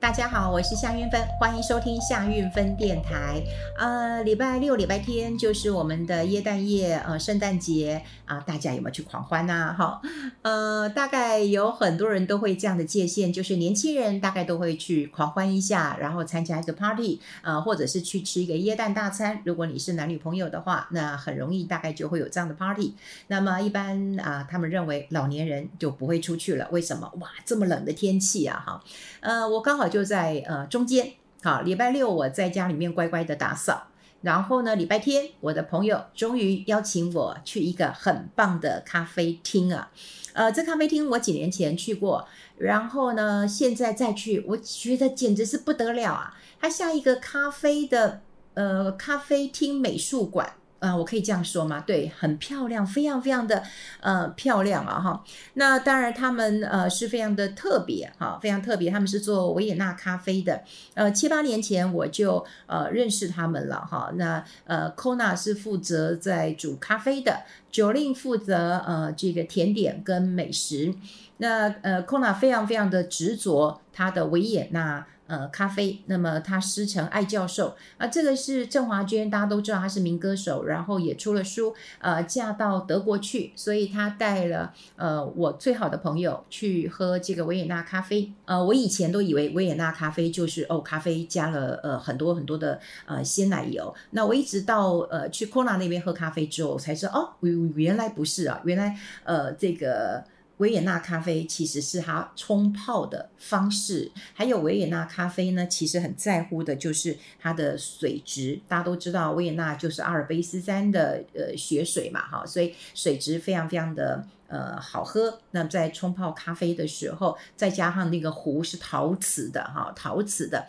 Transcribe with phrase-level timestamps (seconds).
[0.00, 3.42] 大家好，我是夏韵芬，欢迎收听夏韵芬电台。
[3.76, 9.74] 呃，礼拜六、礼拜天就是我们的耶诞夜，呃，圣诞节啊，大家有没有去狂欢呐？
[9.76, 10.00] 哈，
[10.42, 19.42] 呃，大概有很多人都会这样的界限，就是年轻人大概都会去狂欢一下，然后参加一个 party，呃，或者是去吃一个耶诞大餐。
[19.44, 22.94] 如果你是男女朋友的话，那很容易大概就会有这样的 party。
[23.26, 27.12] 那么一般啊，他们认为老年人就不会出去了，为什么？
[27.18, 28.80] 哇，这么冷的天气啊，哈，
[29.18, 29.87] 呃，我刚好。
[29.88, 33.88] 就在呃中间，好，礼拜六我在家里面乖乖的打扫，
[34.22, 39.90] 然后呢，礼拜天我的朋友终于邀请我去一个很棒的咖啡厅啊，
[40.34, 48.20] 呃，这咖啡厅我几年前去过，然后呢，现在再去，我觉得简直是不得了啊，它像一个咖啡的
[48.54, 50.54] 呃咖啡厅美术馆。
[50.80, 51.82] 啊、我可以这样说吗？
[51.86, 53.62] 对，很漂亮，非常非常的
[54.00, 55.24] 呃漂亮啊哈。
[55.54, 58.90] 那当然，他们呃是非常的特别哈，非常特别。
[58.90, 60.62] 他们是做维也纳咖啡的。
[60.94, 64.12] 呃，七八年前我就呃认识他们了哈。
[64.14, 67.40] 那呃，Kona 是负责在煮咖啡的
[67.72, 70.94] ，Jolin 负责呃这个甜点跟美食。
[71.38, 75.06] 那呃，Kona 非常非常的执着他的维也纳。
[75.28, 76.02] 呃，咖啡。
[76.06, 81.72] 那么他师承艾教授啊，这个是郑华娟，大家都知道她是民歌手，然后也出了书。
[82.00, 88.32] 呃，嫁到德国去，所以她带了呃我最好的朋友去喝这个维也纳咖啡。
[88.46, 93.94] 呃，我以前都以为维也纳咖啡就是哦，咖啡加了呃很多很多的呃鲜奶油。
[94.12, 97.36] 那我一直到呃去 Kona 那边喝咖啡之后，我才知道哦，
[97.76, 100.24] 原来不是啊，原来呃这个。
[100.58, 108.60] 维也纳咖啡其实是它冲泡的方式，还有维也纳咖啡呢，其实很在乎的就是它的水质。
[108.68, 115.38] 大家都知道维也纳就是阿尔卑斯山的呃雪水嘛，哈，所以水质非常非常的呃好喝。
[115.52, 120.66] 那在冲泡咖啡的时候，再加上那个壶是陶瓷的哈，陶瓷的。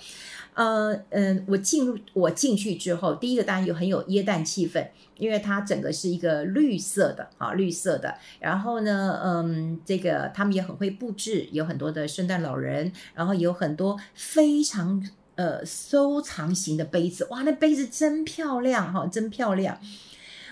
[0.54, 4.86] 呃嗯，我进入我进去之后，第一个当然有很有耶诞气氛，
[5.18, 8.14] 因为它整个是一个绿色的啊，绿色的。
[8.42, 15.02] 然后呢，嗯，这个他们也很会布置，有很多的圣诞老人，然后有很多非常
[15.36, 19.80] 呃收藏型的杯子，哇，那杯子真漂亮哈，真漂亮。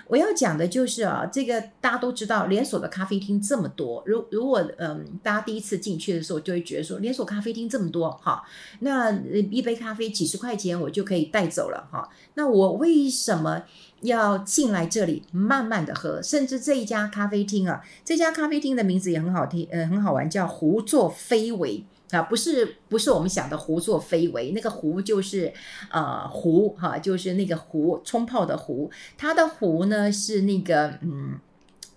[0.08, 4.02] 我要讲的就是啊，这个大家都知道，连锁的咖啡厅这么多。
[4.06, 8.42] 如如果嗯，大家第一次进去的时候，就会觉得说，连锁咖啡厅这么多哈，
[8.80, 9.12] 那
[9.50, 12.08] 一杯咖啡几十块钱我就可以带走了哈。
[12.34, 13.62] 那我为什么
[14.00, 16.22] 要进来这里慢慢的喝？
[16.22, 21.84] 甚至这一家咖啡厅啊，这家咖啡厅的名字也很好听，呃，很好玩，叫胡作非为。
[22.10, 25.52] 啊，不是不是我们想的胡作非为，那个壶就是
[25.90, 31.38] 呃壶哈，就是那个壶冲泡的壶，它的壶呢是那个嗯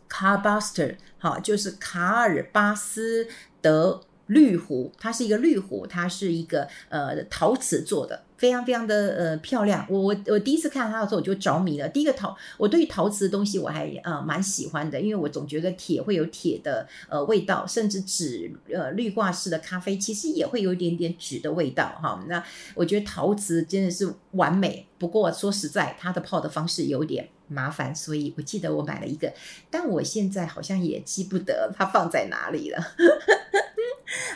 [0.09, 3.27] ，carbuster 哈，就是卡尔巴斯
[3.61, 8.23] 德绿壶，它是一个绿壶，它是一个呃陶瓷做的。
[8.41, 11.87] 非常非常的呃漂亮，我我我第一次看它的时候我就着迷了。
[11.87, 22.25] 第一个陶，我对于陶瓷的东西我还呃蛮喜欢的，因为我总觉得铁会有铁的呃味道，甚至纸呃滤挂式的咖啡其实也会有一点点纸的味道哈。
[22.27, 22.43] 那
[22.73, 29.31] 我觉得陶瓷真的是完美，不过说实在，它的泡的方式有点麻烦，所以我记得我买了一个，
[29.69, 32.83] 但我现在好像也记不得它放在哪里了。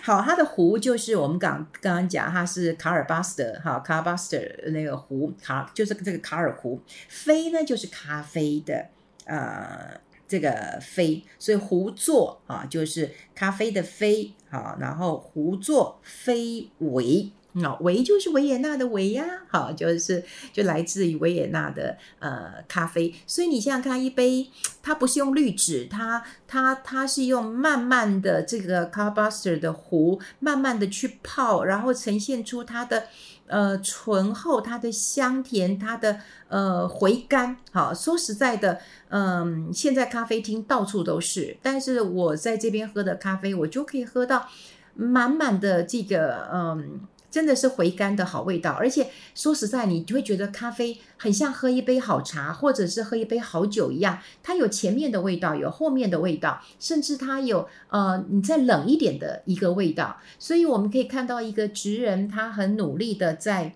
[0.01, 8.87] 好，它的壶就是我们刚刚刚讲，它是卡尔巴斯的哈，卡尔巴斯的那个壶，卡就是这个卡尔壶，啡呢就是咖啡的
[9.25, 17.75] 呃这个啡，所以壶座啊就是咖啡的啡，好，然后壶座非为那。
[17.81, 20.23] 维就是维也纳的维呀，好，就是
[20.53, 24.49] 就来自于维也纳的呃咖啡，所以你想想看，一杯
[24.81, 33.03] 它不是用滤纸，它它它是用慢慢的这个 carbaster 的壶，慢慢的去泡，然后呈现出它的
[33.47, 37.57] 呃醇厚、它的香甜、它的呃回甘。
[37.71, 38.79] 好，说实在的，
[39.09, 44.47] 嗯、现在咖啡厅到处都是，但是我在这边喝的咖啡，我就可以喝到
[44.93, 47.01] 满满的这个嗯。
[47.35, 54.19] 真的是回甘的好味道，而且说实在，你就会觉得咖啡很像喝一杯好茶，或者是喝一杯好酒一样。
[54.41, 60.15] 它有前面的味道，有后面的味道，甚至它有呃，你再冷一点的一个味道。
[60.39, 63.75] 所以我们可以看到一个职人，他很努力的在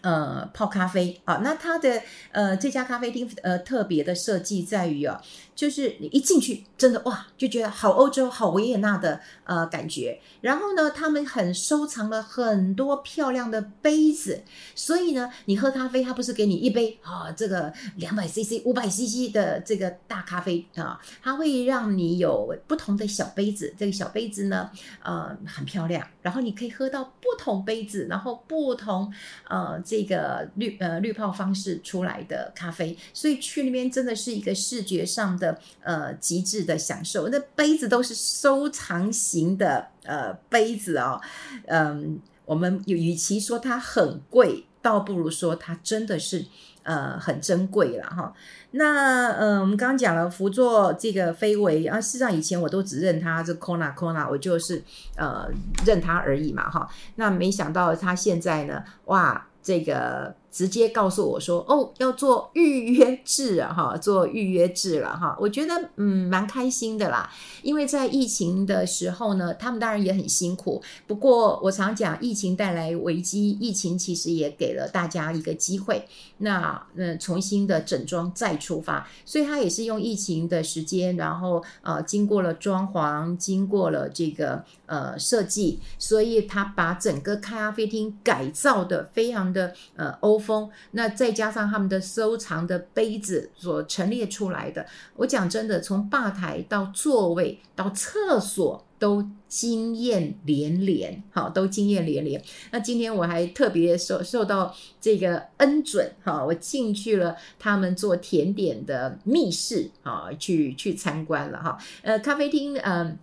[0.00, 2.00] 呃，泡咖啡啊，那它的
[2.30, 5.20] 呃这家咖啡厅呃特别的设计在于啊，
[5.58, 10.20] 就是你一进去，真的哇，就觉得好欧洲、好维也纳的呃感觉。
[10.40, 14.44] 然后呢，他们很收藏了很多漂亮的杯子，
[14.76, 24.70] 所以呢，你喝咖啡，它不是给你一杯啊，这个两百 CC、五百 CC 的这个大咖啡啊，它会让你有不同的小杯子，这个小杯子呢，
[25.02, 29.12] 呃，很漂亮，然后你可以喝到不同杯子，然后不同
[29.48, 29.82] 呃。
[29.88, 35.47] 这个滤呃滤泡方式出来的咖啡，所以去那边真的是一个视觉上的
[35.82, 37.28] 呃极致的享受。
[37.28, 41.20] 那杯子都是收藏型的呃杯子哦，
[41.66, 46.44] 嗯，我们与其说它很贵，倒不如说它真的是
[46.82, 48.32] 呃很珍贵了哈。
[48.72, 54.82] 那嗯，我们刚刚讲了福座这个非为啊，事实上以前我都只认它这 Kona Kona，我就是
[55.16, 55.48] 呃
[55.86, 56.88] 认它而已嘛哈。
[57.16, 59.46] 那没想到它现在呢，哇！
[59.60, 67.30] 这个直接告诉我说：“哦，要做预约制啊，哈， 做预约制了哈。”我觉得嗯，蛮开心的啦。
[67.62, 70.82] 因为在疫情的时候呢，他们当然也很辛苦。
[71.06, 76.04] 不过我常讲，疫情带来危机，疫情其实也给了大家一个机会。
[76.38, 90.68] 那嗯，重新的整装再出发，所以他也是用疫情的时间，然后呃，经过了装潢，经过了这个呃设计，所以他把整个咖啡厅改造的非常的呃欧风。
[90.92, 94.84] 那再加上他们的收藏的杯子所陈列出来的，
[95.16, 98.84] 我讲真的，从吧台到座位到厕所。
[99.00, 102.42] 都惊艳连连，好，都惊艳连连。
[102.72, 113.16] 那今天我还特别受受到这个恩准，哈，我进去了他们做甜点的密室，啊，去去参观了，哈，呃，咖啡厅，嗯。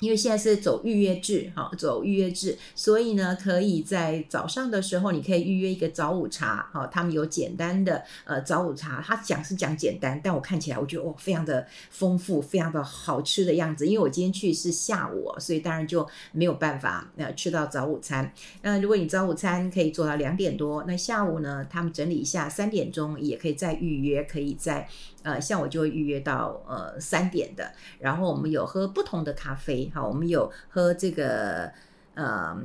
[0.00, 13.86] 因为现在是走预约制，哈，走预约制，所以呢，可以在早上的时候，你可以预约一个早午茶，哈，他们有简单的呃早午茶，他讲是讲简单，但我看起来我觉得哦，非常的丰富，非常的好吃的样子。
[13.86, 18.32] 因为我今天去是下午，所以当然就没有办法呃吃到早午餐。
[18.62, 24.88] 那如果你早午餐可以做到两点多，那下午呢，他们整理一下，三点钟也可以再预约，可以再。
[25.28, 31.70] 呃，像我就会预约到呃三点的，然后我们有喝不同的咖啡，好，我们有喝这个
[32.14, 32.56] 呃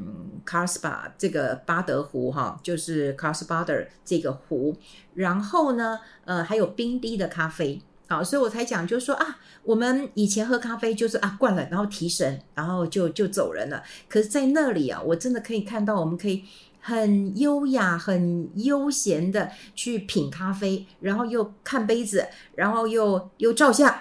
[0.46, 4.78] Carlsbad 这个巴德壶哈，就是 Carlsbader 这个壶，
[5.16, 16.46] 然后呢，呃，还有冰滴的咖啡，好，所以我才讲，就是说啊，我们以前喝咖啡就是啊灌了，然后提神，然后就就走人了，可是，在那里啊，我真的可以看到，我们可以。
[16.86, 23.98] 很优雅、很悠闲的去品咖啡，然后又看杯子，然后又又照相，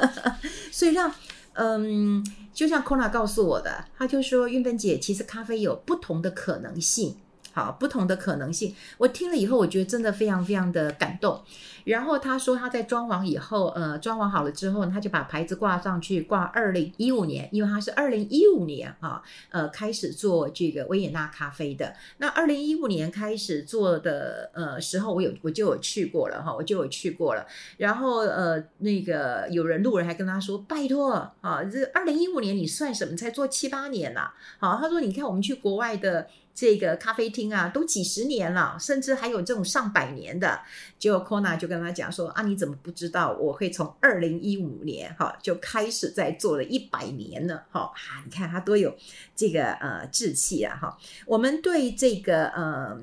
[0.70, 1.10] 所以让
[1.54, 2.22] 嗯，
[2.52, 7.16] 就像 Kona 告诉我的，他就说运芬姐，其实咖啡有不同的可能性。
[7.52, 11.42] 好，不同的可能性，我听了以后，我觉得真的非常非常的感动。
[11.84, 19.20] 然后他说他在装潢以后，呃，装潢好了之后，他就把牌子挂上去，挂二零一五年，因为他是二零一五年啊，
[19.50, 21.94] 呃，开始做这个维也纳咖啡的。
[22.18, 27.44] 那二零一五年开始做的呃时候，我有我就有去过了哈，我就有去过了。
[27.78, 33.16] 然后呃，那个有人路人还跟他说，拜托啊，这二零一五年你算什么？
[33.16, 36.28] 才做七八年呐，好，他说你看我们去国外的。
[36.54, 40.60] 这个咖啡厅啊，都几十年了，甚至还有这种上百年的。
[40.98, 43.32] 结果 Kona 就跟他讲说：“啊，你怎么不知道？
[43.32, 48.22] 我会从二零一五年哈就开始在做了一百年了，哈啊！
[48.24, 48.94] 你看他多有
[49.34, 50.98] 这个呃志气啊，哈！
[51.26, 53.00] 我们对这个呃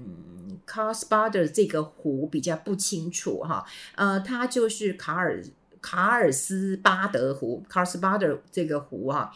[0.67, 5.43] Carlsbader 这个湖比较不清楚哈，呃，它就是卡尔
[5.81, 9.31] 卡尔斯巴德湖 Carlsbader 这个湖啊。”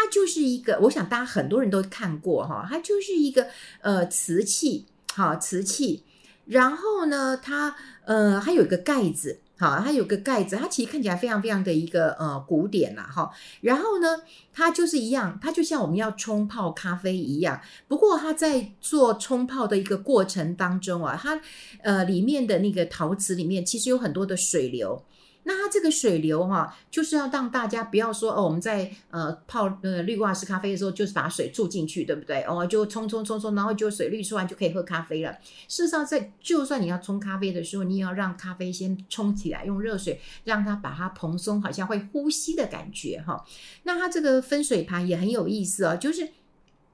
[0.00, 3.48] 它就是一个，我想大家很多人都看过哈，它就是一个
[3.80, 6.04] 呃瓷器，好瓷器，
[6.46, 7.74] 然后呢，它
[8.04, 21.40] 呃还有一个盖子，好，它有个盖子，它其实看起来非常非常的一个呃古典啦哈，然后呢，它就是一样，它就像我们要冲泡咖啡一样，不过它在做冲泡的一个过程当中啊，它
[21.82, 25.02] 呃里面的那个陶瓷里面其实有很多的水流。
[25.48, 32.42] 那它这个水流哈、就是要让大家不要说哦，我们在呃泡呃滤挂式咖啡的时候，就是把水注进去，对不对？
[32.42, 35.32] 哦，就冲冲冲冲，然后就水滤出来就可以喝咖啡了。
[35.66, 43.42] 事实上，在就算你要冲咖啡的时候，你也要让咖啡先冲起来，用热水让它把它蓬松，好像会呼吸的感觉哈。
[43.84, 46.28] 那它这个分水盘也很有意思啊，就是。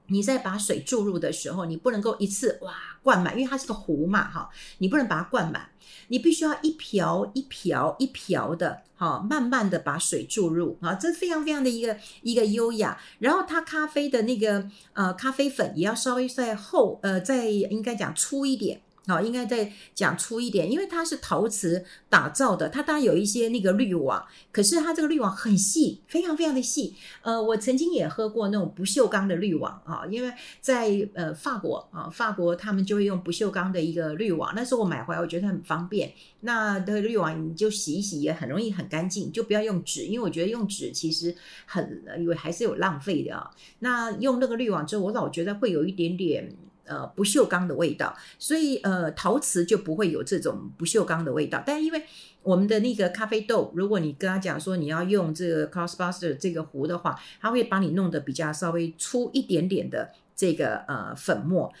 [0.07, 5.69] 你在把水注入的时候，你不能够一次哇灌满，因为它是个壶嘛，哈，你不能把它灌满，
[6.07, 12.99] 你必须要一瓢一瓢一瓢的，哈，慢慢的把水注入啊，这非常非常的一个一个优雅。
[13.19, 18.81] 然后它咖啡的那个呃咖啡粉也要稍微再厚，呃，再应该讲粗一点。
[19.07, 26.95] 好，应该再讲粗一点，因为它是陶瓷打造的，它当然有一些那个滤网，可是它这个滤网很细，非常非常的细。
[27.21, 36.11] 呃，我曾经也喝过那种不锈钢的滤网啊，因为在呃法国啊，法国他们就会用不锈钢的一个滤网，那时候我买回来我觉得很方便。
[36.41, 41.35] 那的滤网你就洗一洗也很容易很干净，就不要用纸，因为我觉得用纸其实
[41.67, 43.51] 很因为还是有浪费的啊。
[43.79, 46.55] 那用那个滤网之后，我老觉得会有一点点。
[46.85, 51.63] 呃，不锈钢的味道，所以呃，陶瓷就不会有这种不锈钢的味道。
[51.65, 52.03] 但因为
[52.43, 61.73] 我们的那个咖啡豆，如果你跟他讲说你要用这个 Cloudbuster 这个壶的话，他会帮你弄得比较稍微粗一点点的这个呃粉末。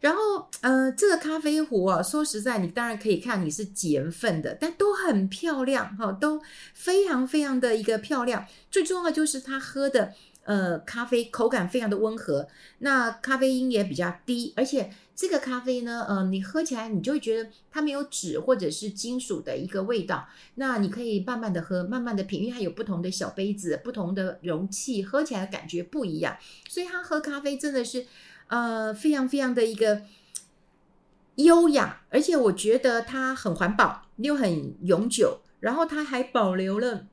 [0.00, 6.40] 然后呃，这个咖啡壶啊，说实在，你当然可以看你是几人份的，但都很漂亮哈，都
[6.72, 8.46] 非常非常的一个漂亮。
[8.70, 10.14] 最重要的就是他喝的。
[10.48, 20.26] 呃，咖啡口感非常的温和，那咖啡因也比较低，而且这个咖啡呢，呃，你喝起来你就会觉得它没有纸或者是金属的一个味道。
[20.54, 26.38] 那你可以慢慢的喝，慢慢的品，因为它有不同的小杯子、不同的容器，喝起来的感觉不一样。
[26.66, 28.06] 所以它喝咖啡真的是，
[28.46, 30.00] 呃，非常非常的一个
[31.34, 37.04] 优雅，而且我觉得它很环保又很永久，然后它还保留了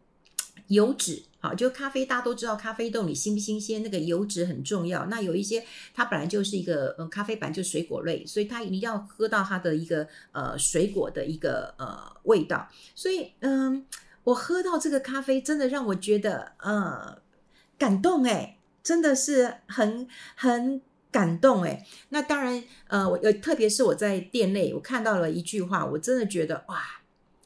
[0.67, 1.23] 油脂。
[1.53, 5.05] 就咖啡，大家都知道咖啡豆你新不新鲜，那个油脂很重要。
[5.05, 12.67] 那有一些它本来就是一个，嗯，咖啡本来就是水果类，所以它一定要喝到它的一个呃水果的一个呃味道。
[12.95, 13.85] 所以，嗯，
[14.23, 17.19] 我喝到这个咖啡，真的让我觉得呃
[17.77, 21.85] 感动诶，真的是很很感动诶。
[22.09, 26.81] 那当然，呃，我特别是我在店内，我看到了一句话，我真的觉得哇。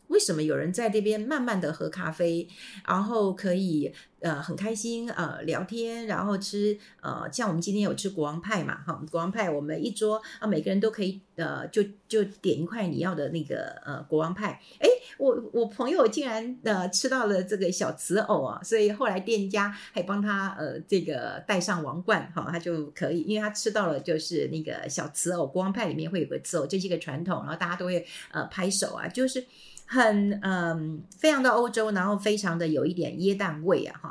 [0.09, 2.47] 为什么有人在这边慢慢的喝咖啡，
[2.85, 29.45] 然后可以呃很开心呃聊天，然后吃呃像我们今天有吃国王派嘛哈，国王派我们一桌啊每个人都可以呃就就点一块你要的那个呃国王派，诶，我我朋友竟然呃吃到了这个小瓷偶啊，所以后来店家还帮他呃这个戴上王冠哈，他就可以，因为他吃到了就是那个小瓷偶，国王派里面会有个瓷偶，这是一个传统，然后大家都会呃拍手啊，就是。
[29.91, 34.08] 很嗯，非常的欧洲，然后非常的有一点椰蛋味啊哈，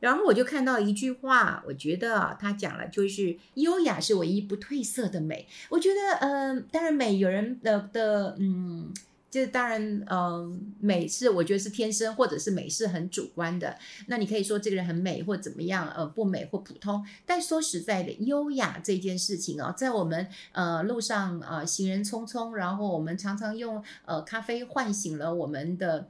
[0.00, 5.46] 然后我就看到一句话，我觉得他讲了，就是优雅是唯一不褪色的美。
[5.68, 8.92] 我觉得嗯，当然美有人的的嗯。
[9.30, 13.76] 就是当然，嗯、呃，美是我觉得是天生，或者是美是很主观的。
[14.06, 17.04] 那你可以说这个人很美，或怎么样，呃，不美或普通。
[17.26, 26.08] 但说实在的，优雅这件事情啊，在我们呃路上啊、呃，行人匆匆，然后我们常常用呃咖啡唤醒了我们的。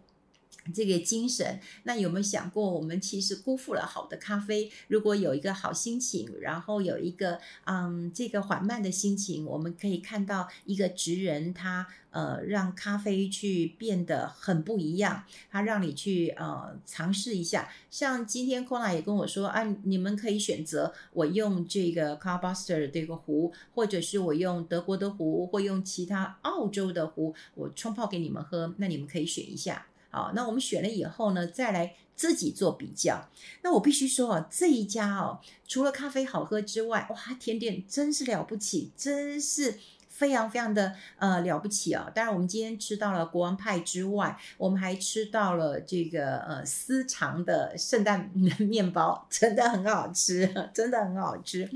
[0.74, 4.70] 这个精神，那有没有想过，我们其实辜负了好的咖啡？
[4.88, 17.70] 如果有一个好心情，然后有一个嗯，这个缓慢的心情，我们可以看到一个职人，他呃，让咖啡去变得很不一样，他让你去呃尝试一下。
[17.90, 29.86] 像今天 Kona 也跟我说，啊，你们可以选择我用这个 Cloudbuster 这个壶，或者是我用德国的壶，或用其他澳洲的壶，我冲泡给你们喝，那你们可以选一下。
[30.10, 33.28] 好，那我们选了以后呢，再来自己做比较。
[33.62, 42.10] 那我必须说啊，这一家哦，除了咖啡好喝之外，哇，甜点真是了不起，真是非常非常的呃了不起啊！
[42.14, 51.70] 当然，我们今天吃到了国王派之外，我们还吃到了这个呃私藏的圣诞面包， 真的很好吃，真的很好吃，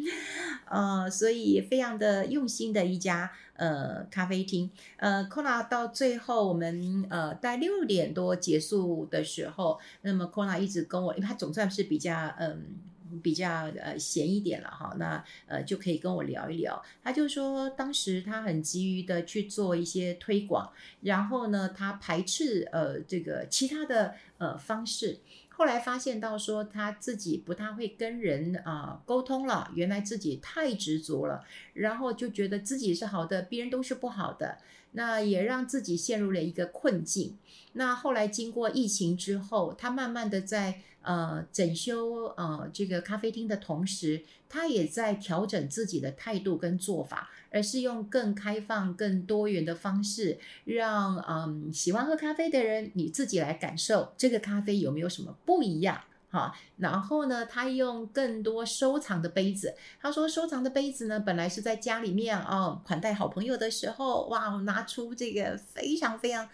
[0.69, 3.31] 呃，所以非常的用心的一家。
[3.63, 12.81] 呃，咖啡厅，呃，Kona 到最后我们呃在六点多结束的时候，那么 Kona 一直跟我，因为他总算是比较嗯
[13.23, 16.83] 比较呃闲一点了哈，那呃就可以跟我聊一聊。
[17.05, 25.21] 他就说当时他很急于的去做一些推广，然后呢，他排斥呃这个其他的呃方式。
[25.63, 34.59] 后来发现到说他自己不太会跟人啊沟通了，原来自己太执着了，然后就觉得自己是好的，别人都是不好的，
[34.91, 37.39] 那也让自己陷入了一个困境。
[37.75, 47.31] 那后来经过疫情之后，他慢慢的在呃整修呃这个咖啡厅的同时，他也在调整自己的态度跟做法。
[47.55, 56.57] 而是用更开放、更多元的方式，让嗯喜欢喝咖啡的人你自己来感受这个咖啡有没有什么不一样哈。
[56.79, 59.75] 然后呢，他用更多收藏的杯子。
[60.01, 66.49] 他说，收藏的杯子呢，本来是在家里面哦款待好朋友的时候，哇，拿出这个非常非常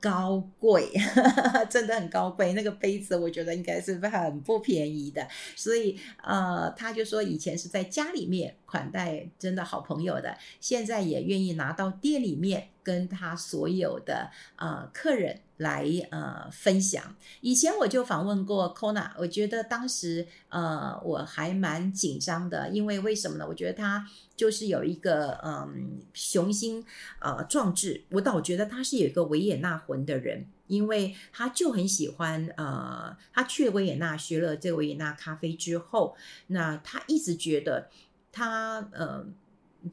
[0.00, 0.90] 高贵，
[1.70, 2.52] 真的很高贵。
[2.52, 5.26] 那个杯子，我觉得应该是很不便宜的。
[5.54, 17.16] 所以，呃，他就说以前是在家里面款待真的好朋友的，现在也愿意拿到店里面跟他所有的呃客人来呃分享。
[17.40, 23.46] 以前我就访问过 Kona，我觉得当时呃我还蛮紧张的，因为为什么呢？
[23.46, 24.06] 我觉得他。
[24.36, 26.84] 就是有一个嗯雄心
[27.20, 36.14] 呃壮志，我倒觉得他是有一个维也纳魂的人，因为他就很喜欢呃，他去维也纳学了这个维也纳咖啡之后，
[36.48, 37.88] 那他一直觉得
[38.30, 39.24] 他呃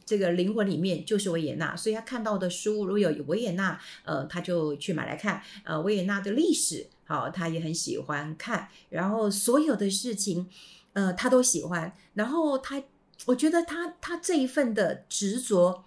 [0.06, 10.50] 这个灵魂里面就是维也纳，所以他看到的书如果有维也纳呃，他就去买来看，呃维也纳的历史好，他也很喜欢看，然后所有的事情
[10.94, 12.82] 呃他都喜欢，然后他。
[13.26, 15.86] 我觉得他他这一份的执着，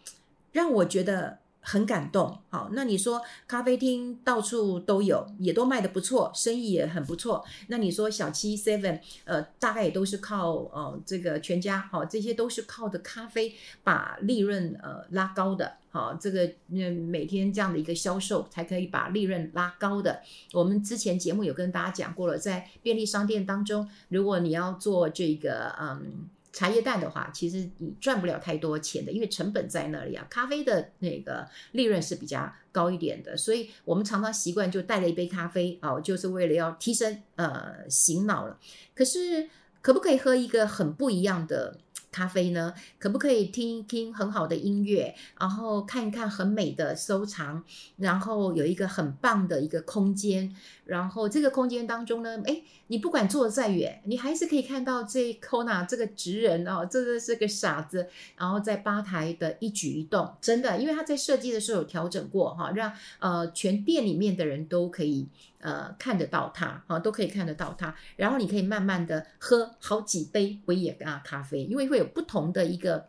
[0.52, 2.38] 让我觉得很感动。
[2.48, 7.44] 好，那你说咖啡厅到处都有，也都卖得不错，生意也很不错。
[7.66, 15.78] 那你说小七 Seven，呃，大概也都是靠呃这个全家，好，这些都是靠的咖啡把利润呃拉高的。
[15.90, 20.22] 好，这个嗯每天这样的一个销售才可以把利润拉高的。
[20.52, 26.28] 我们之前节目有跟大家讲过了，在便利商店当中，如果你要做这个嗯。
[26.56, 30.26] 茶叶蛋的话，其实你赚不了太多钱的，因为成本在那里啊。
[30.30, 38.58] 咖啡的那个利润是比较高一点的，所以我们常常习惯就带了一杯咖啡哦，就是为了要提升呃醒脑了。
[38.94, 39.50] 可是
[39.82, 41.78] 可不可以喝一个很不一样的
[42.16, 42.72] 咖啡呢？
[42.98, 47.62] 可不可以听一听很好的音乐，然后看一看很美的收藏，
[47.98, 50.56] 然后有一个很棒的一个空间，
[50.86, 58.08] 然后这个空间当中呢，诶，你不管坐得再远，你还是可以看到这 Kona 这个职人哦，这个是个傻子，
[58.38, 65.28] 然后在吧台的一举一动，真的，因为他在设计的时候有调整过哈，让呃全店里面的人都可以。
[65.58, 67.94] 呃，看得到它，啊，都可以看得到它。
[68.16, 73.08] 然后你可以慢慢的喝好几杯维也纳咖啡，因为会有不同的一个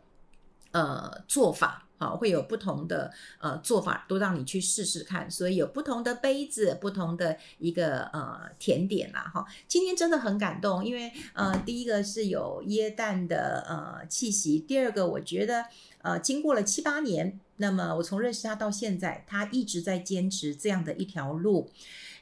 [0.72, 5.30] 呃做法，啊，会有不同的呃做法，都让你去试试看。
[5.30, 9.44] 所以有不同的杯子，不同的一个呃甜点啦，哈。
[9.66, 15.66] 今天真的很感动，因为呃，第一个是有椰蛋的呃气息，第二个我觉得
[16.02, 21.70] 呃，经过了七八年，那么我从认识他到现在，他一直在坚持这样的一条路。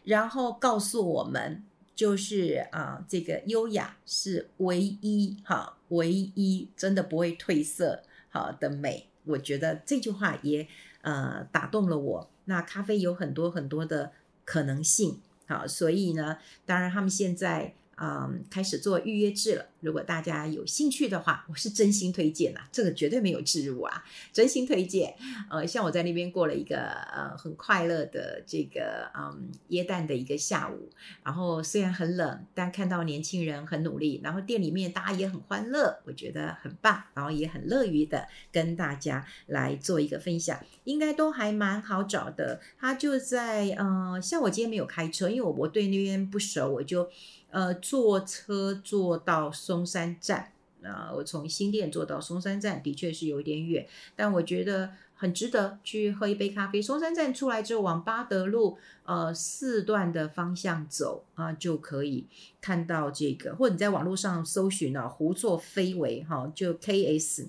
[0.07, 1.63] 然后告诉我们，
[1.95, 9.09] 就是啊，这个优雅是唯一哈，唯一真的不会褪色好的美。
[9.25, 10.67] 我觉得这句话也
[11.03, 12.31] 呃打动了我。
[12.47, 14.13] 那咖啡有很多很多的
[14.45, 17.75] 可能性，好，所以呢，当然他们现在。
[17.99, 19.69] 嗯，开始做预约制了。
[19.81, 25.15] 如果大家有兴趣的话，我是真心推荐呐、啊，这个绝对没有置入啊，真心推荐。
[25.51, 30.89] 呃，像我在那边过了一个呃很快乐的这个嗯耶诞的一个下午，
[31.23, 42.61] 然后虽然很冷，但看到年轻人很努力，然后店里面大家也很欢乐，我觉得很棒，然后也很乐于的跟大家来做一个分享，应该都还蛮好找的。
[42.79, 47.09] 他就在呃，像我今天没有开车，因为我我对那边不熟，我就。
[47.49, 56.81] 呃，坐车坐到松松山站，啊、呃，我从新店坐到松山站，的确是有一点远，但我觉得很值得去喝一杯咖啡。
[56.81, 62.27] 松山站出来之后，往八德路呃四段的方向走啊、就可以
[62.63, 67.49] 看到这个，或者你在网络上搜寻啊，胡作非为哈，就 KS。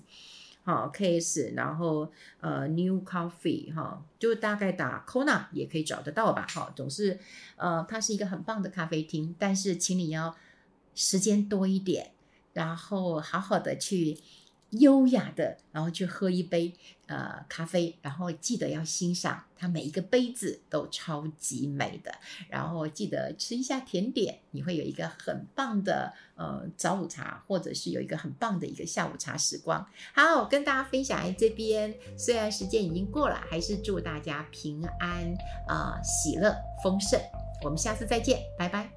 [0.63, 2.11] 好 K S，然后
[2.41, 6.45] 呃，new coffee 哈，就大概打 Kona 也可以找得到吧。
[6.49, 7.17] 哈，总是
[7.55, 10.35] 呃，它是一个很棒的咖啡厅，但是请你要
[10.93, 12.11] 时间多一点，
[12.57, 14.17] 然后好好的去。
[14.71, 16.73] 优雅的，然后去喝一杯
[17.05, 22.13] 呃咖啡，然后记得要欣赏它每一个杯子都超级美的，
[22.49, 29.87] 然后记得吃一下甜点，你会有一个很棒的呃早午茶，或者是有一个很棒的一个下午茶时光。
[30.13, 35.33] 好，我跟大家分享在这边，虽然时间已经过了，还是祝大家平安
[35.65, 37.17] 啊、喜乐丰盛。
[37.63, 38.96] 我们下次再见，拜拜。